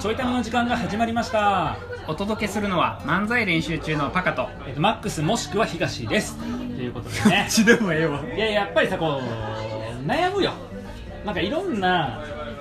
[0.00, 1.76] ちょいための時間が始まりました、
[2.08, 4.48] お届けするのは漫才練習中のパカと。
[4.66, 6.38] えっとマックスもしくは東です。
[6.38, 6.44] と
[6.80, 7.46] いうことでね。
[8.34, 10.52] いややっぱりさこう悩むよ。
[11.26, 12.18] なんかいろんな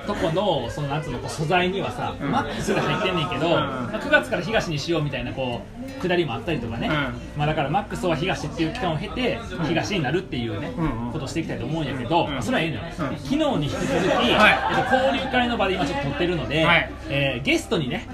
[0.09, 2.31] とこのそのなんつうのこう素材にはさ、うん。
[2.31, 3.51] マックスが入ってんねんけど、ん。
[3.51, 5.61] まあ9月から東にしようみたいなこ
[5.99, 6.93] う下りもあったりとかね、うん。
[7.37, 10.71] まあ、だからマックスは東っていう期間を経て東になるっていうね、
[11.13, 12.31] ことをしていきたいと思うんやけど、うん。
[12.31, 12.93] まあそれはいいのよ、うん。
[13.17, 14.77] 昨日に引き続き、はい。
[14.77, 16.91] えっと、交流会の場で今ちょっと撮ってるので、はい。
[17.09, 18.07] えーゲストにね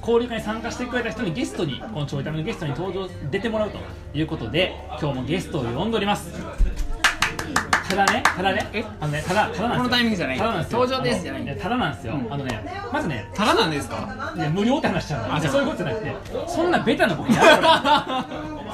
[0.00, 3.78] 交流会に参加してくれた人にゲストにこのちょいためのゲストに登場出てもらうと
[4.14, 6.30] いうことで今日もゲストを呼んでおります
[7.88, 8.68] ただねただね。
[8.72, 8.84] え？
[9.00, 9.78] あのねただただなんですよ。
[9.78, 10.38] このタイミングじゃない。
[10.38, 10.80] ただなんですよ。
[10.80, 12.32] 登場ですじゃないただなんですよ、うん。
[12.32, 14.34] あのねまずねただなんですか？
[14.36, 16.14] ね無料って話しちゃうんだあそうそういうことじゃなくて
[16.46, 17.32] そんなベタなボケ。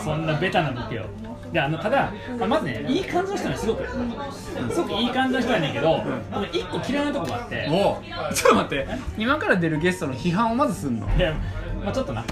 [0.02, 1.04] そんなベタなボケを。
[1.52, 7.68] であのただあまずねいい感じの人ねすごくすごくいい感じの人やねんけど、あの一個嫌いなとこがあって。
[8.34, 8.88] ちょっと待って。
[9.16, 11.08] 今から出るゲストの批判をまずすんの？
[11.16, 11.32] いや、
[11.84, 12.24] まあ、ちょっとな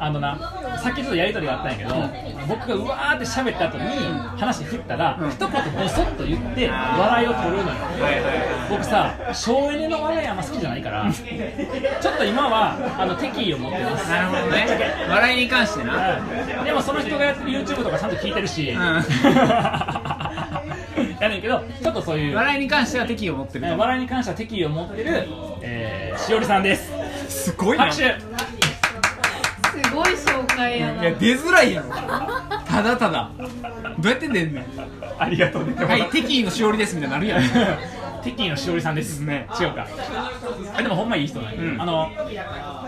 [0.00, 0.36] あのな
[0.82, 1.94] さっきちょっとやり取りがあったんやけど、
[2.48, 3.84] 僕がうわーって喋った後に
[4.38, 5.30] 話振ったら、うん。
[5.30, 7.64] 一言ボソッと言って笑いを取るのよ、
[8.70, 14.10] 僕さ省エネの笑いあんま好きじゃないから ちょっと今はあの敵意を持ってます。
[14.10, 14.66] なるほどね。
[15.08, 16.16] 笑いに関してな。
[16.16, 16.20] う
[16.62, 16.64] ん。
[16.64, 18.76] でもその人がやってる YouTube とかちゃんと聞いてるし、ん。
[21.20, 25.28] やねんけどちょっとそういう笑いに関しては敵意を持ってる笑いに関しては敵意を持ってる、
[25.60, 26.90] えー、しおりさんです。
[27.28, 27.84] すごいな。
[27.84, 28.16] 拍手
[29.70, 31.02] すごい紹介やな。
[31.02, 31.90] いや出づらいやろ。
[32.64, 33.30] ただただ。
[33.98, 34.66] どうやって出んねん。
[35.18, 35.74] ありがとうね。
[35.74, 37.42] はい敵意のしおりですみたいになるやん。
[38.22, 39.20] テキーのしおりさんです。
[39.20, 39.46] ね。
[39.58, 39.86] 違うか。
[40.74, 41.80] あでもほんまいい人なんで、うん。
[41.80, 42.10] あの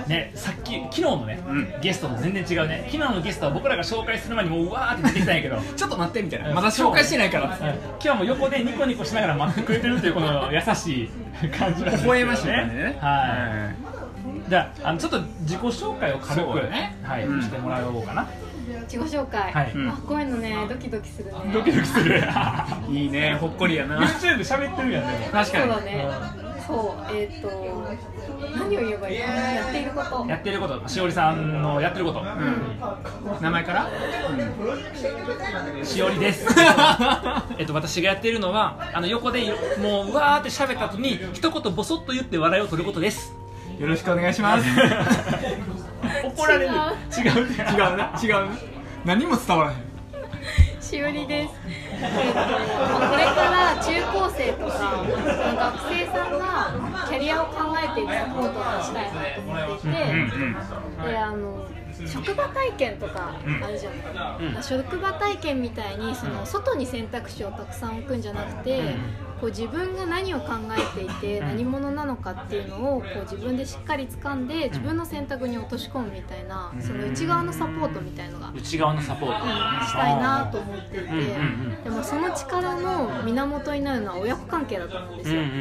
[0.07, 1.75] ねさっき昨日のね、うん。
[1.81, 2.89] ゲストと全然違うね。
[2.91, 5.59] 昨日のゲストは僕らが紹介する前にもううわーって出てきたんやけど。
[5.77, 6.51] ちょっと待ってみたいな。
[6.53, 7.57] まだ紹介してないから。
[7.57, 11.09] 今日はもう横でニコニコしながら待ってくれてるというこの優しい
[11.49, 12.99] 感じなんです微 笑ましい感じでね。
[13.01, 14.02] はい
[14.53, 17.41] じゃああのちょっと自己紹介を軽く、ねはいうん。
[17.41, 18.29] してもらおうかな。
[18.83, 19.51] 自己紹介。
[19.51, 19.73] はい。
[19.73, 21.39] うんあ、こういうのね、ドキドキするね。
[21.55, 22.23] ドキドキする。
[22.91, 23.99] いいねほっこりやな。
[23.99, 25.33] YouTube で喋ってるやんでも。
[25.33, 25.65] 確かに。
[25.65, 26.07] そうだね。
[26.67, 27.49] そう、えっ、と、
[28.59, 29.53] 何を言えばいいかな。
[29.53, 30.27] やっていること。
[30.29, 30.87] やってること。
[30.87, 33.41] しおりさんのやってること、うん。
[33.41, 33.89] 名前から？
[35.83, 36.47] しおりです。
[37.57, 39.51] えっと私がやっているのはあの横で
[39.81, 43.35] もううわーって喋った後に一言ボソッと言って笑いを取ることです
[43.83, 44.65] よろしくお願いします。
[46.23, 46.73] 怒られる。
[46.73, 47.43] 違う。
[47.43, 48.13] 違う違うな。
[48.23, 48.33] 違う。
[48.33, 48.49] な
[49.05, 50.81] 何も伝わらへん。
[50.81, 51.55] しおりです。
[52.01, 55.03] えっ、と、まあこれから中高生とか、
[55.57, 61.11] 学生さんがキャリアを考えているサポートをしたいなと思っていて。
[61.11, 61.67] であの
[62.07, 64.63] 職場体験とかあるじゃん、うん。
[64.63, 68.87] 職場体験みたいにその外に選択肢をたくさん置くんじゃなくて、うん。
[69.43, 71.47] こう自分が何を考えていてうん。
[71.49, 79.47] 何者なのかっていうのをこう自分でしっかり掴んで自分の選択に落とし込むみたいなその内側のサポートみたいのが内側のサポート。
[79.87, 81.07] したいなと思っていて。
[81.07, 85.41] うんうんうんでもその力の源になるのは親子関係だと思うんですよ。
[85.41, 85.53] うんうん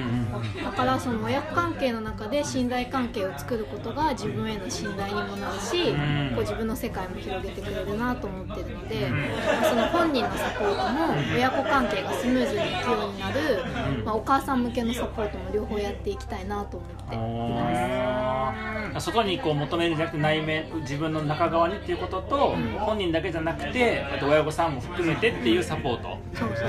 [0.57, 0.63] うん。
[0.63, 9.17] だからその親子関係の中で信頼関係を作ることが自分への信頼にもなるし、うんこう自分の世界も広げてくれるなと思ってるので、ま
[9.61, 13.63] あその本人のサポートも親子関係がスムーズにいくようになる、
[14.05, 19.05] まあ、お母さん向けのサポートも両方やっていきたいなと思っています。
[19.05, 26.17] 外にこう求めるんじゃなくて内面自分の中側にっていうことと、本人だけじゃなくてあと親御さんも含めてっていうサポート。
[26.33, 26.67] そうそう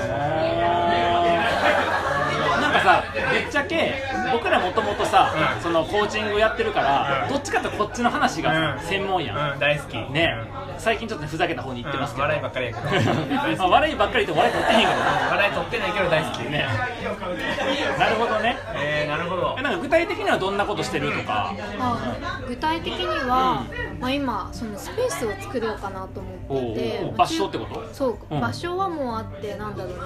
[2.82, 5.32] さぶっちゃけ僕らもともとさ、
[5.62, 8.80] そのコーチングやってるから、どっちかというとこっちの話がうん。
[8.80, 9.96] 専門やん、うん大好き。
[10.12, 10.34] ね。
[10.78, 12.88] 最近ちょっとねふざけた方に行ってますけど、笑いばっかりやけど。
[13.58, 14.92] まあ笑いばっかりって笑い取ってへんけど。
[15.30, 16.38] 笑い取ってないけど大好き。
[16.50, 16.66] ね。
[17.98, 18.58] なるほどね。
[18.74, 19.56] えー、なるほど。
[19.58, 21.52] えなんか具体的にはどんなことしてるとか？
[21.78, 23.64] あ具体的には、
[24.00, 27.12] まあ、今そのスペースを作ろうかなと思ってて。
[27.16, 27.88] 場所ってこと？
[27.92, 28.40] そう、うん。
[28.40, 29.98] 場所はもうあってなんだろうね、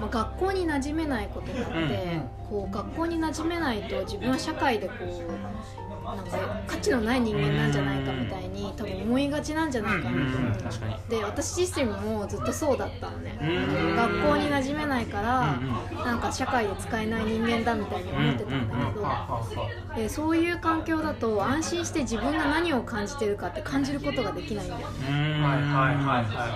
[0.00, 10.30] まあ、学校に馴染めないことがあって、こう学校に馴染めないと自分は社会でこうなんか価値のない人間なんじゃないかみたいに多分思いがちなんじゃないかな。
[10.30, 13.38] と思う、うん確かにで私自身もずっとそうだったのね。
[13.42, 13.44] う
[13.92, 25.40] ん学校に馴染めないからうんなんか社会で使えない人間だみたいに思ってたんだけどでそういう環境だと安心して自分が何を感じてるかって感じることができないんだよね。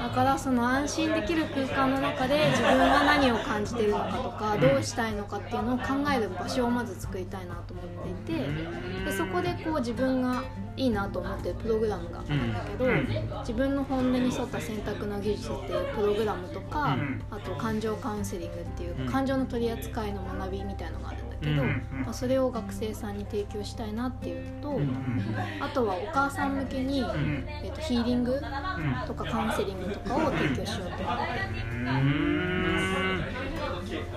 [0.02, 7.86] だからその安心できる空間の中で自分が何をを感じてるのかとかどうしたいのかっていうのを考える場所をまず作りたいなと思っ
[8.24, 8.46] ていて
[9.04, 10.44] でそこでこう自分が
[10.76, 12.86] いいなと思ってるプログラムがあるんだけど
[13.40, 16.96] 自分の本音に沿った選択の技術っていうプログラムとか
[17.30, 21.62] あと感情カウンセリングっていう感情の取り扱いの学びみたいのがあるんだけど、
[22.04, 24.80] まあ、それを学生さんに提供したいなっていうのと
[25.60, 28.40] あとはお母さん向けに、えー、とヒーリング
[29.06, 31.16] とかカウンセリングとかを提供しようと思っ
[33.00, 33.03] て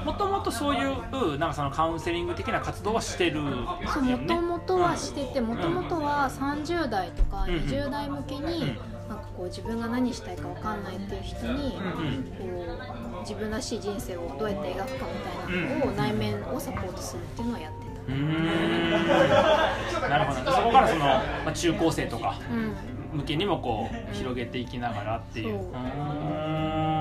[0.06, 3.42] もともとそういうなんかそのカウンセリング的な活動はしてる
[3.88, 8.78] そうもともとはしててもともとは30代とか20代向けに
[9.08, 12.44] なんかこう自分が何したいか分かんないっていう人にこ
[13.18, 18.14] う自分らしい人生をどうやって描くかみたいなのを内面をサポートするっていうのをやってた。
[18.14, 18.92] うん。
[20.10, 20.52] なるほど。
[20.52, 22.40] そこからその、まあ、中高生とか
[23.14, 25.56] 向けにもこう広げていきながらっていう。
[25.56, 26.97] う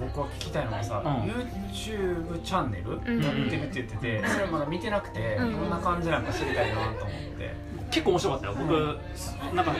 [0.00, 5.70] 僕は聞きたいのはさ、うん、YouTube チャンネルやってるって言ってて、それまだ見てなくて、どん。
[5.70, 6.96] な感じなんか知りたいなと思っ
[7.38, 7.66] て。
[7.90, 8.54] 結構面白かったよ。
[8.58, 9.72] 僕、なんか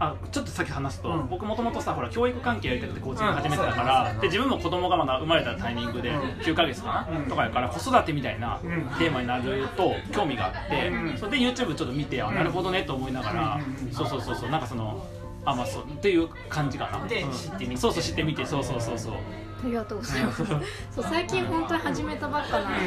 [0.00, 8.58] あちょっと先話すと、僕もともとさほら教育関係やりたくてコーチング始めてたから、で自分も子供がまだ生まれたタイミングで9ヶ月かな、とかやから子育てみたいな
[8.98, 13.60] テーマになると興味があって、それで YouTube ちょっと見てあなるほどねと思いながら、
[13.92, 15.06] そうそうそうそうなんかその
[15.50, 17.06] あまあそうっていう感じかな。
[17.06, 17.76] で、知ってみて。
[17.76, 18.44] そうそう知ってみて。
[18.46, 19.14] そうそうそうそう。
[19.14, 20.44] ありがとうございます。
[20.46, 20.54] そ
[21.02, 22.78] う最近本当に始めたばっかなんだ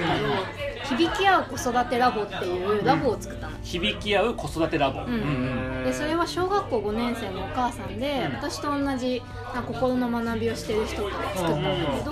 [0.88, 9.22] けど響き合う子育てラボっていうラボを作ったの、響き合う子育てラボ、うん、でそれは小学校5年生のお母さんで、私と同じ
[9.54, 12.12] な心の学びをしてる人が作ったんだけど、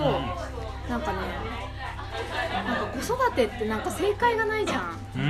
[0.90, 1.18] なんかね
[2.52, 4.98] なんか子育てってなんか正解がないじゃん。
[5.16, 5.22] うん、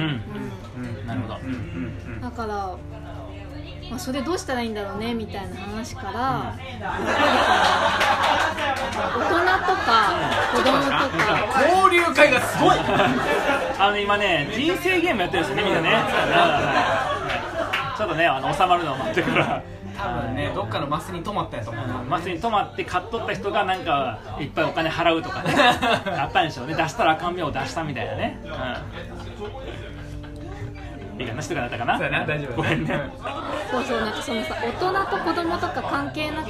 [0.75, 1.38] うん、なるほど、
[2.20, 2.76] だから
[3.90, 6.60] まあ、それどうしたらいいんだろうねみたいな話から、うん、
[9.20, 10.14] 大人とか
[10.54, 11.10] 子供とか。
[11.69, 12.76] 交流会がすごい。
[13.78, 15.90] あの今ね人生ゲームやってるんですよねみんなね。
[17.96, 19.62] ちょっとねあの収まるのを待ってから。
[19.98, 25.52] 多分ねどっかのマスに止まったやと思う、マスに止まって買っとった人がなんかいっぱいお金払うとかね。
[26.16, 26.75] あったんでしょうね。
[26.75, 28.50] 出したらあかん目を出したみたいなね、うん
[31.20, 31.99] いいかな人がなったかな。
[31.99, 32.99] そうな大丈夫ごめんね。
[33.70, 36.49] そうそうなんかそのさ大人と子供とか関係なく、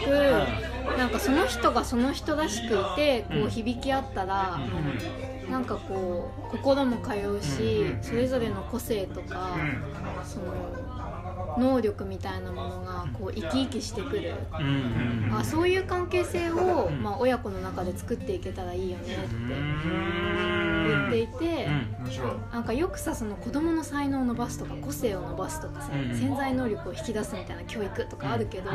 [0.92, 4.60] うん、なんかその人がその人らしくいてこう響き合ったら、
[5.46, 9.56] うん、なんかこう心も通うし、うん、それぞれの個性とか、
[10.24, 10.46] その
[11.60, 14.34] 能力みたいなものがこう生き生きしてくる、
[15.32, 21.68] あそういう関係性を、まあ、親子の中で作っていけたらいいよねって言っていて、
[22.52, 28.70] なんかよくさその子供の才能を伸ばすとか個性を伸ばすとかさ、潜在能力を引き出すみたいな教育とかあるけど、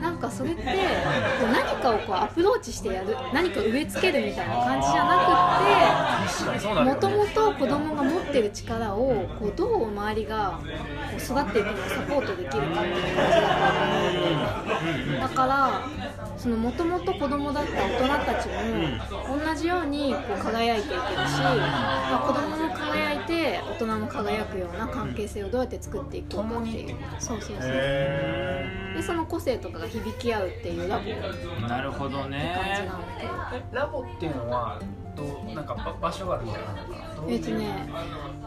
[0.00, 5.18] なんかそれってこう何かをこうアプローチしてやる何か植え付けるみたいな感じじゃな
[6.28, 10.60] くってもともと子供が持ってる力をこうどう周りが
[11.14, 15.88] こう育っていくのをサポートできるかっていう感じだと思うだから
[16.36, 18.54] そのもともと子供だった大人たちも
[19.44, 30.48] 同じようにこう輝いていけるし、まあ、子供も輝いて大人も輝くような関係性をどうやって作っていくかっていうそうそうそうでその個性とかが響き合う。
[30.48, 32.54] っていうラボなるほどね。
[32.54, 33.26] 感じなんだけ
[33.76, 33.80] ど。
[33.80, 34.80] ラボっていうのは
[35.16, 37.88] どうなんか場所があるみたいなのかなえっ、とね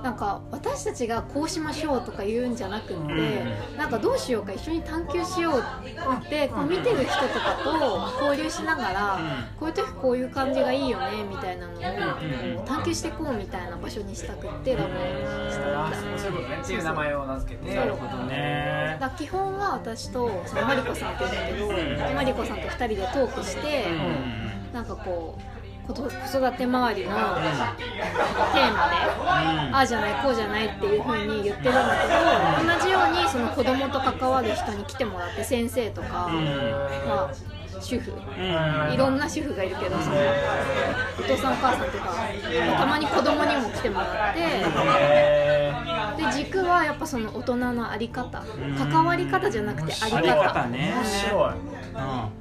[0.03, 3.05] なんか私たちがこうしましょうとか言うんじゃなくって、う
[3.73, 5.63] ん、なんかどうしようか一緒に探求しよう
[6.25, 16.17] ってこう見てる人とかと交流しながら、うん、こういう時こういう感じがいいよねみたいなのを探求していこうみたいな場所にしたくってラボにしたみたいな。
[16.17, 16.59] そういうことね。
[16.63, 17.75] っていう名前を名付けて。
[17.75, 18.97] なるほどね。
[18.99, 21.23] だ基本は私とそのマリコさんって
[21.57, 23.85] 言うんだけど、マリコさんと2人でトークして、
[24.73, 25.56] なんかこう
[25.93, 27.81] 子育て周りのテーマで、
[29.71, 31.81] ああじゃないこうじゃないっていうふうに言ってるんだ
[32.57, 36.29] けど同じようにその子供と関わる人に来てもらって先生とか、
[37.07, 37.33] まあ
[37.79, 38.11] 主婦、
[38.91, 40.15] いろんな主婦がいるけどその
[41.19, 42.11] お父さんお母さんとか
[42.77, 44.39] たまに子供にも来てもらって
[46.17, 48.43] で軸はやっぱその大人の在り方。
[48.77, 50.65] 関わり方じゃなくて在り方。
[50.67, 50.93] ね、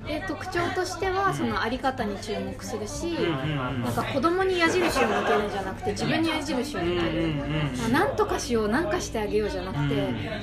[0.06, 7.34] で特徴としてはその在り方に注目するし、なんか子供に矢印を向けるんじゃなくて自分に矢印を向ける、
[7.78, 9.94] まあ、なんとかしようなんかしてあげようじゃなくて、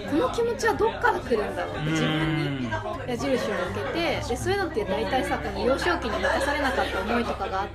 [0.09, 2.69] この気持ちはどっから来るんだろうって自分に
[3.07, 7.67] 矢印を向けてでそういうのって大体さこの幼少期に満たされなかった思いとかがあっ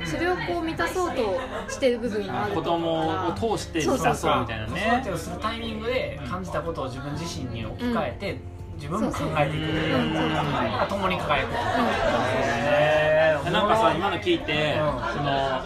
[0.00, 4.72] てそれをこう満たそうとしてる部分がある子供を通して満たそうみたいなね。
[4.72, 8.38] 子育てをするタイミングで感じたことを自分自身に置き換えて、
[8.82, 9.66] 自分も考えていく
[10.88, 11.50] 共に輝く、
[13.46, 14.74] うん、なんかさ今の聞いて、
[15.14, 15.62] その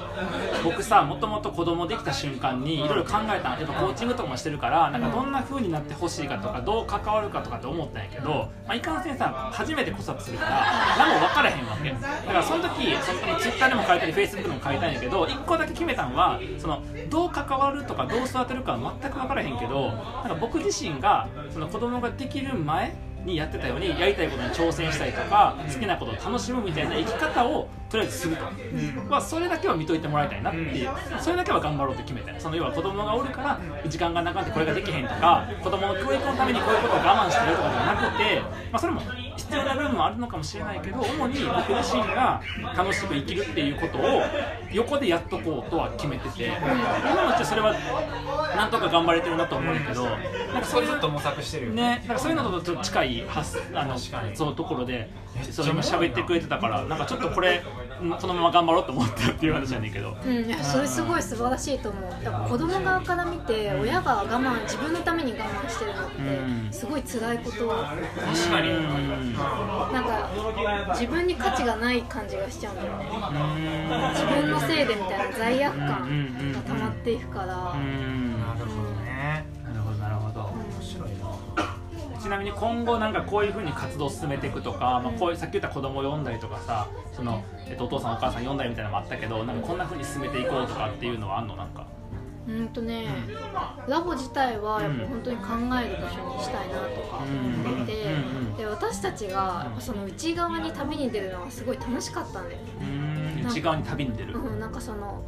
[0.62, 10.66] 僕さもともと子供できた瞬間にいろいろ考えたやっぱコーチングとかもしてるからなんかどんな風になってほしいかとかどう関わるかとかって思ったんやけど、まあ、いかんせんさ初めて子育てするから
[10.99, 11.90] 何も分からへんわけ。
[11.90, 28.42] だからその時そのツイッターでも書いたりフェイスブックでも書いたんやけど1個だけ決めたんはそのどう関わるとかどう育てるかは全く分からへんけどなんか僕自身がその子供ができる前にやってたようにやりたいことに挑戦したりとか好きなことを楽しむみたいな生き方をとりあえずすると、
[29.09, 30.90] まあ、それだけは見といてもらいたいなっていう
[31.21, 38.40] それだけは頑張ろうって決めてその要は子供がおるから時間がなくなってこれができへんとか子供の教育のためにこういうことを我慢してるとかじゃなくて、
[38.73, 39.00] まあ、それも
[39.46, 42.42] 必要な部分もあるのかもしれないけど主に僕自身が
[42.76, 44.22] 楽しく生きるっていうことを
[44.72, 46.46] 横でやっとこうとは決めてて。
[46.46, 47.72] 今のうちはそれは
[48.56, 53.96] なんとか頑張れてるなと思うけどなんかそれずっと模索してるよね、なんかそういうのとちょっと近い発あの
[54.34, 55.10] そのところで
[55.50, 57.62] そう今喋ってくれてたからなんかちょっとこれ
[57.98, 62.02] このまま頑張ろうと思ったっていう話じゃねんけど、うん、いやそれすごい素晴らしいと思う。
[62.22, 67.68] やっぱ子供側から見て親が我慢自分のために我慢してるのってすごい辛いこと。
[67.68, 68.68] 確かに、
[69.92, 70.30] なんか
[70.94, 73.04] 自分に価値がない感じがしちゃうんだよね
[74.12, 75.88] 自分のせいでみたいな罪悪感
[76.52, 77.46] が溜まっていくから。
[77.46, 77.56] なる
[78.66, 79.44] ほどね。
[79.64, 80.40] なるほどなるほど。
[80.42, 81.08] 面白い
[81.56, 81.65] な
[82.26, 91.54] ちなみに今後なんかこういうふうに活動を進めていくとか、まあ、こういうさっき言った子供を読んだりとかさその、えっと、お父さんお母さん読んだりみたいなのもあったけどなんかこんなふうに進めていこうとかっていうのはあんの？
[91.54, 91.87] なんか。
[92.49, 93.06] うんとね、
[93.88, 98.04] ラボ自体はやっぱ本当に考える場所にしたいなとか思っていて、
[98.56, 103.45] で私たちがその内側に旅に出るのがすごい楽しかったんだよね。
[103.45, 105.25] 内側に旅に出る、うん、なんかその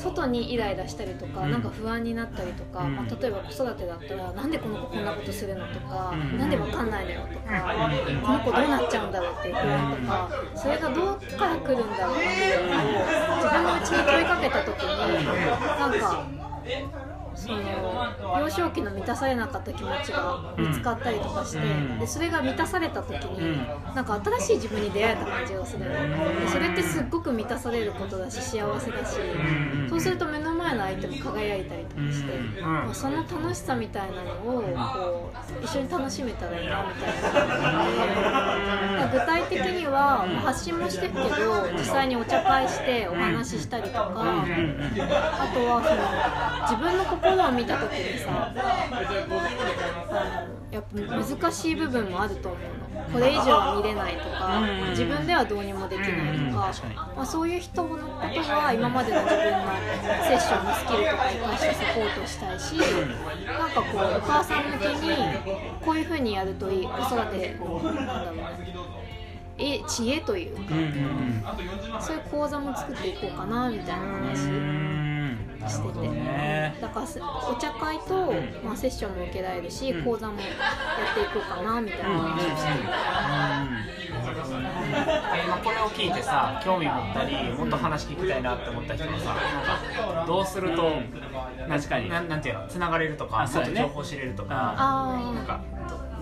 [0.00, 7.74] 外にイライラしたりとか、うん、なんか不安になったりとか、うん、まあ、例えば子育てだったらなんでこの子こんなことするのとか、うん、なんでわかんないのよとか、
[8.22, 12.90] この子どうなっちゃうんだろうっていう不安とかそれがどっから来るんだろうっていうのを
[13.36, 14.88] 自分のうちに問いかけた時に
[15.78, 16.26] なんか
[17.40, 17.58] その
[18.38, 21.60] 幼少期の満たされなかった気持ちが見つかったりとかして、
[21.98, 23.56] でそれが満たされた時に、
[23.94, 25.84] なんか新しい自分に出会えた感じがする。
[25.84, 29.16] でそれってすっごく満たされることだし幸せだし、
[29.88, 37.88] そうすると目の前の相手も輝いたりとかして、まあ、その楽しさみたいなのをこう一緒に楽しめたらいいなみたいな感
[39.10, 46.02] じで具体的には発信もしてるけど実際にお茶会してお話ししたりとか、あとはその
[46.68, 48.52] 自分の心を見た時にさ
[50.70, 52.90] やっぱ難しい部分もあると思うの。
[53.12, 59.58] これ以上は見れないとか自分ではどうにもできないとか、まあ、そういう人のことは今までの自分の
[60.24, 62.74] セッションのスキルとか生かしてサポートしたいし
[63.46, 65.16] なんかこうお母さん向けに
[65.84, 68.44] こういうふうにやるといい子育てなんだろうね
[69.58, 70.62] え知恵というか、
[72.00, 74.90] そういう講座も作っていこうかなみたいな話。
[75.68, 78.32] してて、ね、だからお茶会と、
[78.64, 92.08] まあ、セッションも受けられるし、講座もやっていこうかなみたいな話をしてる、今これを聞いてさ興味持ったりもっと話聞きたいなって思った人はさなんかどうすると、うん、確かに。
[92.08, 95.60] ななんていうのつながれるとか、もっと情報知れるとか、あなんか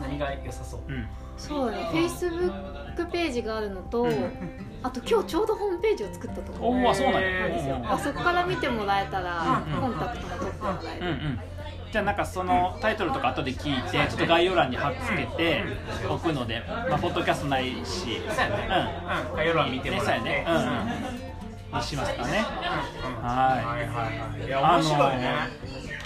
[0.00, 1.06] 何が良さそう、うん。
[1.36, 4.08] そうね、フェイスブックページがあるのと、
[4.82, 11.40] あと今日ちょうどホームページを作ったところおそうなんですよ、あそこから見てもらえたら、コンタクトが取ってもらえる、うんうん
[11.90, 15.64] じゃあなんかそのタイトルとか後で聞いてちょっと概要欄に貼っつけて
[16.09, 18.90] おくので、まあ、ポッドキャストないし、そうやね、
[19.30, 20.47] うん、概要欄見てもらって、ね、
[21.73, 22.45] うん、にしますかね、
[23.23, 23.64] はい。
[23.64, 24.50] はいはいい。
[24.50, 25.35] や面白いね。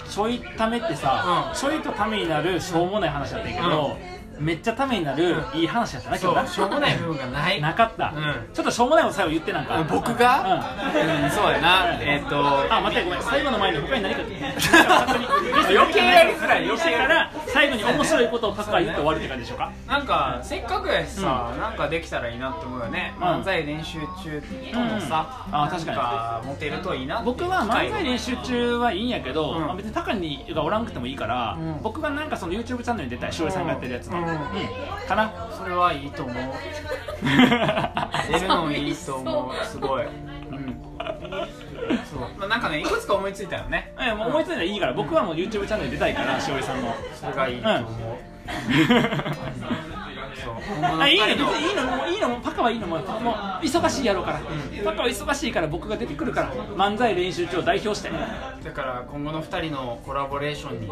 [0.09, 3.97] ちょいためってさ、ちょいとためになるしょうもない話だったけど、
[4.39, 7.61] めっちゃためになるいい話やったな今日しょうもない部分がない。
[7.61, 8.13] なかった、
[8.53, 9.83] ちょっとしょうもないこと最後言ってなんか。
[9.89, 10.65] 僕が？
[11.23, 11.97] うん、そうやな。
[12.01, 12.73] えっと。
[12.73, 13.21] あ待ってごめん。
[13.21, 14.21] 最後の前に他に何か
[15.69, 19.71] 余計やりづらい余計から最後に面白いことをパッカー言って終わるって感じでしょうか？
[19.87, 24.41] なんかせっかくやしさ、なんかできたらいいなって思うよね、漫才練習中
[24.73, 26.47] ともさ、あ確かに。
[26.47, 34.25] モテるといいな僕は漫才練習中はいいんやけど、まあ、別に高にがおらんくてもいいから、僕がなんかその YouTube チャンネルに出たいしおりさんがやってるやつの、うん、
[35.07, 35.31] かな。
[35.57, 36.35] それはいいと思う。
[38.31, 39.65] 出るのいいと思う。
[39.65, 40.03] すごい、
[42.39, 43.93] まあ、なんかねいくつか思いついたよね。
[43.99, 47.83] えもう思いついたらいいから、僕はもう YouTube チャンネル出たいからしおりさんのそれがいいと思う、
[50.99, 53.03] あいいの別にいいのもういいのもパカはいいのももう
[53.63, 54.45] 忙しいやろうから、うん、
[54.83, 56.53] パカは忙しいから僕が出てくるから。
[56.75, 58.09] 漫才練習中を代表して。
[58.63, 60.87] だから今後の2人のコラボレーションに。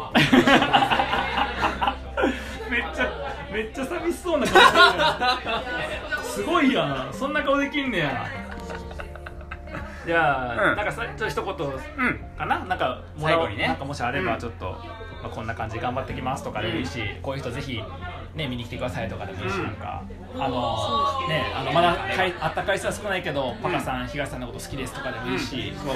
[2.70, 3.12] めっちゃ
[3.52, 7.12] めっちゃ寂しそうな顔してる すごいやん。
[7.12, 8.26] そんな顔できんねや
[10.06, 11.54] じゃあ、うん、なんかさちょっと一言
[12.36, 14.66] かな、うん、なんかもらね、なんかもしあればちょっと、
[15.22, 17.80] まあ、こんな感じ頑張ってきますとかでもいいし、こういう人ぜひ
[18.34, 20.02] ね見に来てくださいとかでもいいし、なんか
[20.34, 25.94] あのねあのまだかいあった回数は少ないけど、パカさん東さんのこと好きですとかでもいいし、そう。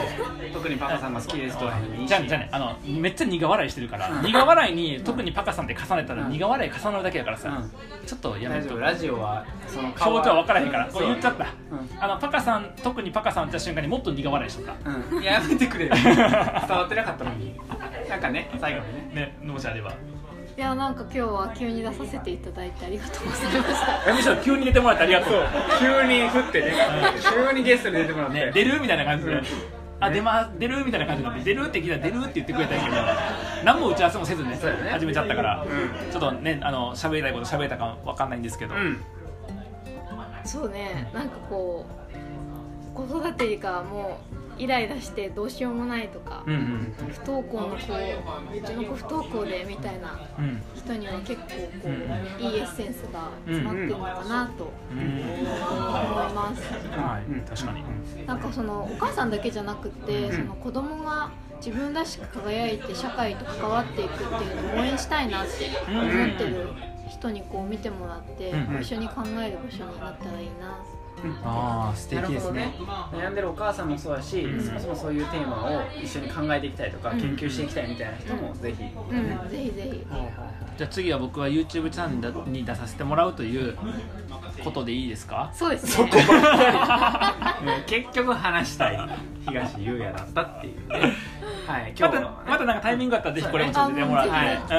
[0.53, 2.09] 特にパカさんが好きですとかでもいいし。
[2.09, 7.63] じゃあじゃあねあのめっちゃ苦笑いしてるから、苦笑いに特にパカさんって重ねたら苦笑い重なるだけやからさ、
[8.07, 11.47] ちょっとやめとラジオはその表情は分からへんからこれ言っちゃった、
[12.01, 14.77] あのパカさん特にパカさんってった瞬間にもっと苦笑いしとっ
[15.11, 15.95] た、やめてくれよ。
[16.05, 17.59] 伝わってなかったのに。
[18.09, 19.33] なんかね最後にね。
[19.43, 19.93] ねもしあれば
[20.57, 24.15] いやなんか今日は急に出させていただいてありがとうございました。
[24.15, 25.43] むしろ急に出てもらってありがとう。
[25.79, 26.75] 急に振ってね。
[27.47, 29.43] 急にゲストで出てもらって、ね、出るみたいな感じで、
[30.01, 32.97] あ出ま出るみたいな感じで出るって聞いたら出るって言ってくれたんやけど
[33.65, 34.57] 何も打ち合わせもせずね、ね、
[34.91, 39.03] 始めちゃったから、うん、ちょっとねあの喋りたいこと喋れたかわかんないんですけど、うん、
[40.45, 41.87] そうねなんかこ
[42.95, 50.19] う子育てがもうイライラしてどうしようもないとか、うんうん、不登校の子うちの子不登校でみたいな
[50.75, 51.49] 人には結構
[51.83, 51.95] こう、うん、
[52.45, 55.05] いいエッセンスが詰まってるのかなと思い
[56.35, 56.63] ます。
[56.73, 58.27] はい、確かに。
[58.27, 64.31] なんかそのお母さんだけじゃなくて、その子供が自分らしく輝いて社会と関わっていくっていう
[64.75, 66.69] のを応援したいなって思ってる
[67.09, 70.79] 人にこう見てもらって、一緒に考える場所になったらいいな
[71.45, 72.75] ああ素敵ですね、ね、
[73.13, 80.35] 悩んでるお母さんもそうだし、うん、そもそもそういうテーマを一緒に考えていきたいとか、うん、研究していきたいみたいな人もぜひ、うん、ぜひぜひ、はいはいはい、
[80.79, 83.77] じゃあ次は僕は YouTube チャンネルに出させてもらうという
[84.65, 85.51] ことでいいですか？
[85.55, 86.11] そうですね。
[87.87, 89.09] 結局話したい
[89.47, 91.13] 東優也だったっていうね。
[91.67, 94.77] はい、今日またまたなんかタイミングがあったらぜひこれもちょっと出てもらって、はい、はい、今日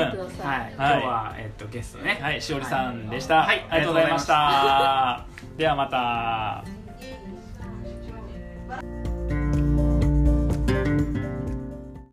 [1.06, 2.20] は、えっとゲストね。
[2.22, 2.42] はい。
[2.42, 5.25] しおりさんでした、はい、ありがとうございました
[5.58, 6.76] ではまた。